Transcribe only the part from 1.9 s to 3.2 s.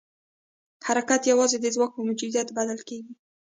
په موجودیت کې بدل کېږي.